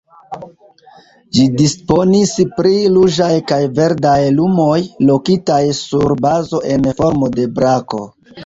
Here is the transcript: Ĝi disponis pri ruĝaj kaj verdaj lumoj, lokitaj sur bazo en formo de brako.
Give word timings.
Ĝi 1.37 1.43
disponis 1.59 2.31
pri 2.55 2.71
ruĝaj 2.95 3.29
kaj 3.53 3.59
verdaj 3.81 4.17
lumoj, 4.39 4.81
lokitaj 5.11 5.63
sur 5.85 6.19
bazo 6.29 6.67
en 6.75 6.93
formo 7.03 7.31
de 7.39 7.51
brako. 7.61 8.07